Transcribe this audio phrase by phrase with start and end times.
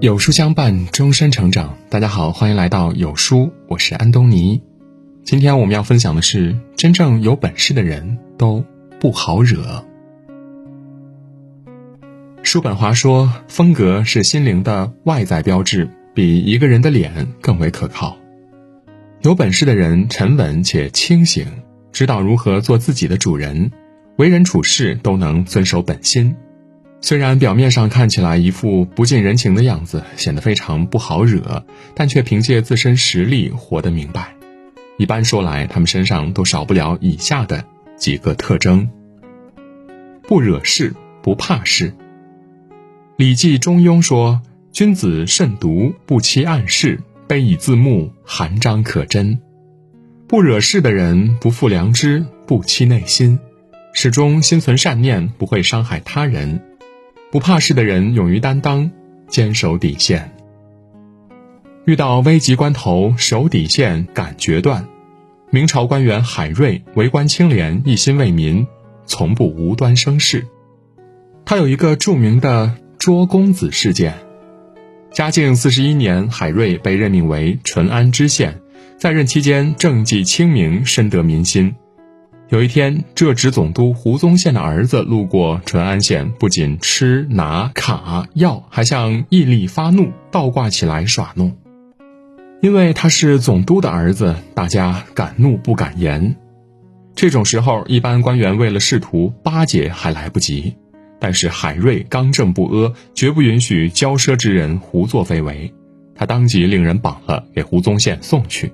[0.00, 1.78] 有书相伴，终身成长。
[1.88, 4.60] 大家好，欢迎来到有书，我是安东尼。
[5.24, 8.62] 今天我们要分享的是，真正有本事的人都
[9.00, 9.82] 不好惹。
[12.42, 18.18] 叔本华说，风格是心灵的外在标志，比一个人的脸更为可靠。
[19.22, 21.46] 有本事的人沉稳且清醒，
[21.90, 23.72] 知道如何做自己的主人，
[24.16, 26.36] 为人处事都能遵守本心。
[27.00, 34.34] 虽然表面上看起来一副不近人情的样子，显得非常不好惹，但却凭借自身实力活得明白。
[34.96, 37.64] 一般说来，他们身上都少不了以下的
[37.96, 38.88] 几个特征：
[40.22, 41.90] 不惹事，不怕事。
[43.16, 49.38] 《礼记·中庸》说：“君子慎独，不欺暗室，卑以自牧，含章可贞。”
[50.26, 53.38] 不惹事的人，不负良知，不欺内心，
[53.92, 56.60] 始终心存善念，不会伤害他人。
[57.30, 58.90] 不怕事的人勇于担当，
[59.28, 60.32] 坚守底线。
[61.84, 64.86] 遇到危急关头，守底线，敢决断。
[65.50, 68.66] 明朝官员海瑞为官清廉，一心为民，
[69.06, 70.46] 从不无端生事。
[71.44, 74.14] 他有一个著名的捉公子事件。
[75.12, 78.60] 嘉靖四十一年，海瑞被任命为淳安知县，
[78.98, 81.74] 在任期间政绩清明，深得民心。
[82.48, 91.56] 有一天，浙直总督胡宗宪的儿子路过淳安县，不仅吃拿卡要，还向义吏发怒，倒挂起来耍弄。
[92.62, 96.36] 因为他是总督的儿子，大家敢怒不敢言。
[97.16, 100.76] 这种时候，一般官员为了仕途巴结还来不及，
[101.18, 105.74] 但是海瑞刚正不阿，绝不允许骄奢之人胡作非为。
[106.14, 108.72] 他当即令人绑了，给胡宗宪送去。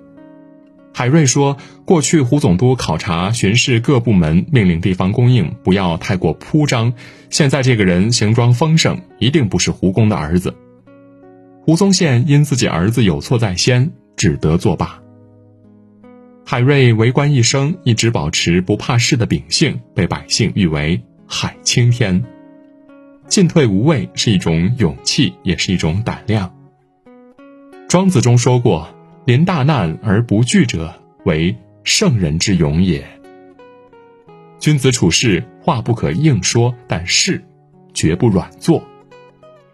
[0.94, 6.92] 海瑞说：“过去胡总督考察巡视各部门，命令地方供应不要太过铺张。
[7.30, 10.54] 现在这个人行装丰盛，一定不是胡公的儿子。”
[11.64, 15.00] 胡宗宪因自己儿子有错在先，只得作罢。
[16.44, 22.22] 海瑞为官一生，一直保持不怕事的秉性，被百姓誉为“海青天”。
[23.28, 26.54] 进退无畏是一种勇气，也是一种胆量。
[27.88, 28.86] 庄子中说过。
[29.24, 30.92] 临大难而不惧者，
[31.24, 33.06] 为圣人之勇也。
[34.58, 37.40] 君子处事，话不可硬说，但事
[37.94, 38.82] 绝不软做。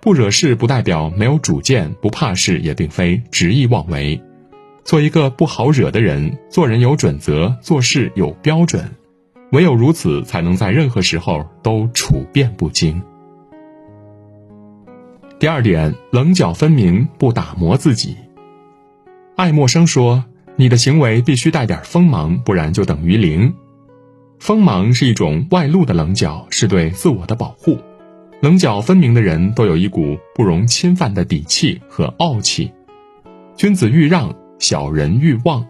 [0.01, 4.21] 不惹事不代表没有主见，不怕事也并非执意妄为。
[4.85, 8.91] 做一个不好惹的人，做人有准则，做事有标准，
[9.53, 13.03] 唯有如此，才能在任何时候都处变不惊。
[15.39, 18.15] 第二点，棱角分明，不打磨自己。
[19.39, 20.25] 爱默生说
[20.59, 23.55] ：“你的行为必须带点锋芒，不然就等于零。
[24.41, 27.79] 锋芒是一种外露的棱角，是对自我的保护。
[28.41, 32.73] 棱角分明的人都有一股不容侵犯的底气和傲气。
[33.55, 35.65] 君子欲让，小人欲忘。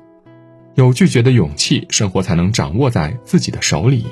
[0.74, 4.06] 有拒绝的勇气，生活才能掌握在自己的手里。”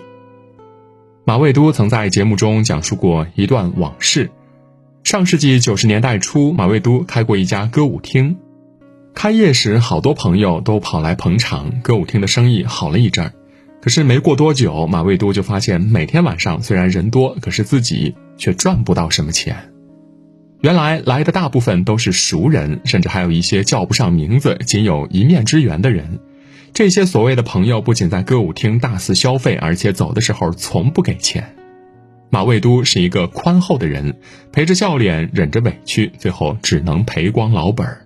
[1.24, 4.30] 马未都曾在节目中讲述过一段往事：
[5.02, 8.36] 上世纪九十年代初，马未都开过一家歌舞厅。
[9.16, 13.32] 开业时，好多朋友都跑来捧场，歌舞厅的生意好了一阵儿。
[13.80, 19.72] 可是没过多久，马未都就发现，每天晚上虽然人多，可是自己却赚不到什么钱。
[20.60, 26.20] 原来来的大部分都是熟人，甚至还有一些叫不上名字、仅有一面之缘的人。
[26.74, 31.56] 这些所谓的朋友不仅在歌舞厅大肆消费，而且走的时候从不给钱。
[32.28, 34.18] 马未都是一个宽厚的人，
[34.52, 38.05] 陪着笑脸，忍着委屈，最后只能赔光老本儿。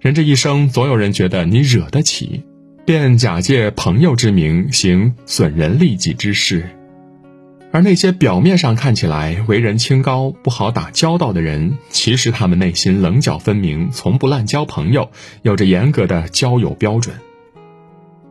[0.00, 2.44] 人这一生，总有人觉得你惹得起，
[2.86, 6.62] 便假借朋友之名行损人利己之事；
[7.72, 15.10] 而那些表面上看起来为人清高、不好打交道的人，其实他们内心棱角分明，从不滥交朋友，
[15.42, 17.16] 有着严格的交友标准。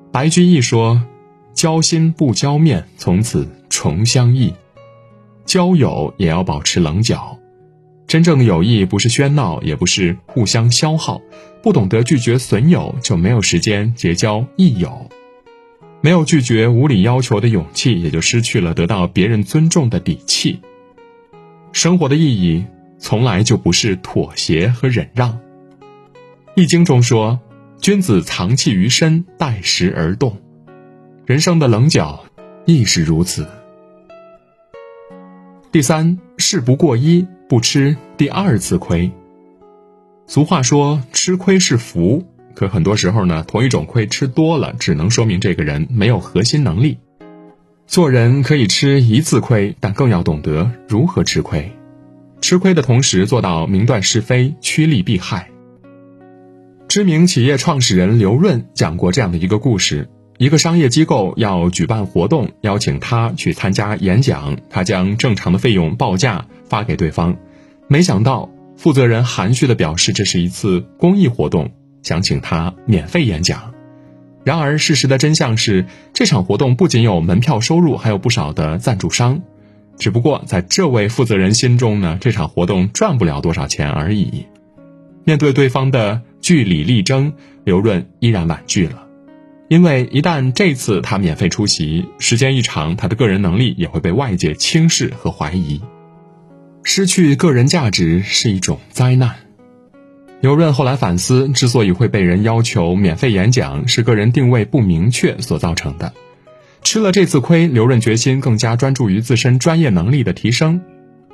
[0.09, 1.03] 白居易说
[1.53, 4.53] ：“交心不交面，从此重相忆。”
[5.45, 7.36] 交友也要保持棱角。
[8.07, 11.21] 真正的友谊不是喧闹，也不是互相消耗。
[11.61, 14.89] 不懂得拒绝损友，就没有时间结交益友；
[15.99, 20.61] 没有拒绝无理要求的勇气，也就失去了得到别人尊重的底气。
[21.73, 22.65] 生活的意义
[22.97, 25.33] 从来就不是妥协和忍让。
[26.55, 27.39] 《易经》中说
[27.81, 30.37] ：“君子藏器于身，待时而动。”
[31.27, 32.23] 人生的棱角
[32.65, 33.45] 亦是如此。
[35.73, 37.27] 第三，事不过一。
[37.49, 39.09] 不吃第二次亏。
[40.25, 46.97] 俗话说吃亏是福，可很多时候呢，同一种亏吃多了，只能说明这个人没有核心能力。
[47.85, 51.71] 做人可以吃一次亏，但更要懂得如何吃亏。
[52.41, 55.49] 吃亏的同时做到明断是非、趋利避害。
[56.89, 67.35] 知名企业创始人刘润讲过这样的一个故事：一个商业机构要举办活动，邀请他去参加演讲，他将正常的费用报价发给对方，
[67.87, 71.71] 没想到负责人含蓄地表示这是一次公益活动，
[72.03, 73.73] 想请他免费演讲。
[74.43, 79.41] 然而事实的真相是，这场活动不仅有门票收入，还有不少的赞助商。
[79.97, 84.45] 只不过在这位负责人心中呢，这场活动赚不了多少钱而已。
[85.23, 89.06] 面对对方的据理力争，刘润依然婉拒了，
[89.69, 95.81] 因为一旦这次他免费出席，时间一长，他的个人能力也会被外界轻视和怀疑，
[96.83, 99.35] 失去个人价值是一种灾难。
[100.39, 106.13] 刘润后来反思，之所以会被人要求免费演讲，是个人定位不明确所造成的。
[106.83, 110.79] 吃了这次亏，刘润决心更加专注于自身专业能力的提升。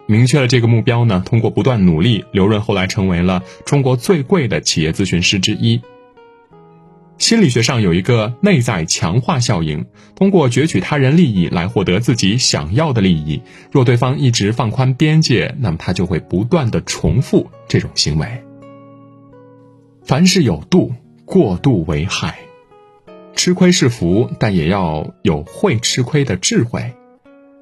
[0.07, 5.79] 明确了这个目标呢，通过不断努力，刘润后来成为了中国最贵的企业咨询师之一。
[7.23, 13.41] 心理学上有一个内在强化效应，通过攫取他人利益来获得自己想要的利益。
[13.71, 18.43] 若对方一直放宽边界，那么他就会不断的重复这种行为。
[20.03, 20.91] 凡事有度，
[21.23, 22.39] 过度为害。
[23.37, 26.93] 吃亏是福，但也要有会吃亏的智慧。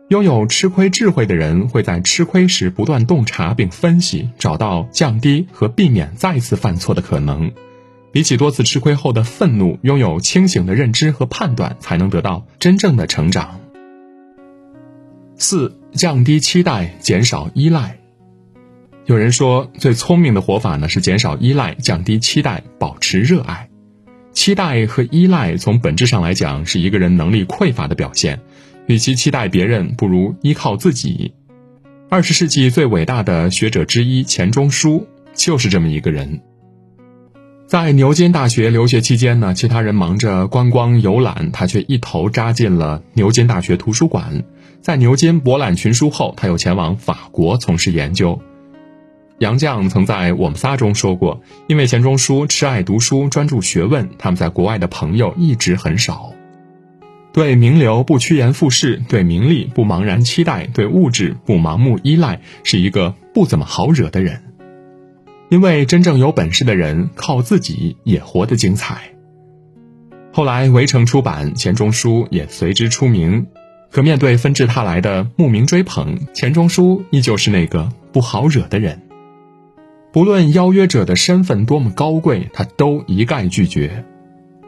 [0.10, 7.52] 拥有吃亏智慧的人，会在吃亏时不断洞察并分析，找到降低和避免再次犯错的可能。
[8.12, 13.62] 比起多次吃亏后的愤怒，拥有清醒的认知和判断，才能得到真正的成长。
[15.38, 17.98] 四、降低期待，减少依赖。
[19.06, 23.70] 有人说，最聪明的活法呢是减少依赖，降低期待，保持热爱。
[24.34, 28.40] 期待和依赖从本质上来讲是一个人能力匮乏的表现，
[28.88, 31.34] 与其期待别人，不如依靠自己。
[32.10, 36.42] 二十世纪最伟大的学者之一钱钟书就是这么一个人。
[37.72, 44.44] 在牛津大学留学期间呢，其他人忙着观光游览，他却一头扎进了牛津大学图书馆。
[44.82, 48.42] 在牛津博览群书后，他又前往法国从事研究。
[49.40, 56.34] 杨绛曾在我们仨中说过，因为钱钟书痴爱读书、专注学问，他们在国外的朋友一直很少。
[57.32, 64.44] 对名流不趋炎附势，对名利不茫然期待，对物质不盲目依赖，是一个不怎么好惹的人。
[65.52, 69.12] 因为真正有本事的人，靠自己也活得精彩。
[70.32, 73.48] 后来《围城》出版，钱钟书也随之出名。
[73.92, 79.02] 可面对纷至沓来的慕名追捧，钱钟书依旧是那个不好惹的人。
[80.14, 84.06] 不论邀约者的身份多么高贵，他都一概拒绝。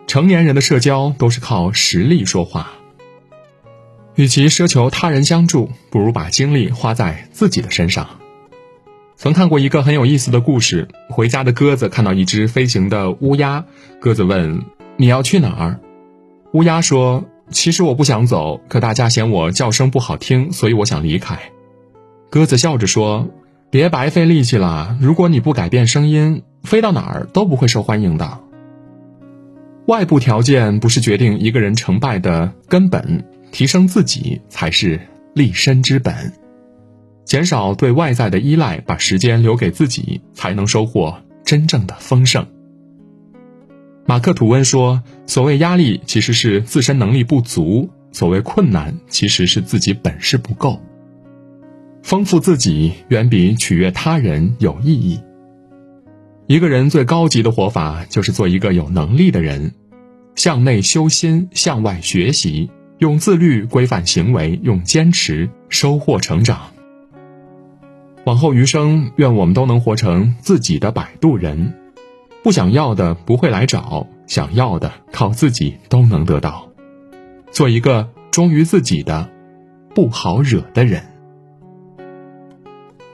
[0.06, 2.74] 成年人的社交都是靠实力说话。
[4.15, 8.19] 与其奢求他人相助，不如把精力花在自己的身上。
[9.23, 13.63] 曾看过一个很有意思的故事：回家的鸽子看到一只飞行的乌鸦，
[14.01, 14.61] 鸽子问
[14.99, 15.79] ：“你要去哪儿？”
[16.51, 21.39] 乌鸦说：“其实我不想走，可大家嫌我叫声不好听，所以我想离开。”
[22.29, 23.29] 鸽子笑着说。
[23.69, 24.97] 别白费力气了。
[25.01, 28.39] 如果你不改变声音，飞到哪儿都不会受欢迎的。
[29.87, 34.99] 外部条件不是决定一个人成败的根本，提升自己才是
[35.33, 36.33] 立身之本。
[37.25, 42.45] 减少对外在的依赖，把时间留给自己，才能收获真正的丰盛。
[44.06, 50.81] 马克吐温说：“所谓压力，其实是自身能力不足；所谓困难，其实是自己本事不够。”
[52.03, 55.21] 丰富自己远比取悦他人有意义。
[56.47, 59.73] 一个人最高级的活法，就是做一个有能力的人，
[60.35, 66.72] 向内修心，向外学习，用自律规范行为，用坚持收获成长。
[68.25, 71.73] 往后余生，愿我们都能活成自己的摆渡人，
[72.42, 76.69] 不想要的不会来找，想要的靠自己都能得到。
[77.51, 79.30] 做一个忠于自己的、
[79.94, 81.03] 不好惹的人。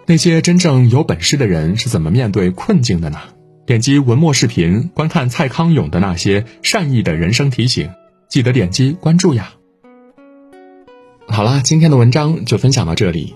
[0.06, 3.20] 那些真正有本事的人是怎么面对困境的呢？
[3.66, 7.92] 点击文末视频观看蔡康永的那些善意的人生提醒，
[8.28, 9.54] 记得点击关注呀。
[11.28, 13.36] 好啦，今天的文章就分享到这里。